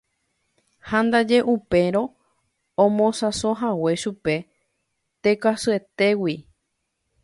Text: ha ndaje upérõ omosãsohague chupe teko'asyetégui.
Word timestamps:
ha 0.87 0.99
ndaje 1.05 1.37
upérõ 1.53 2.03
omosãsohague 2.85 3.91
chupe 4.03 4.35
teko'asyetégui. 5.21 6.35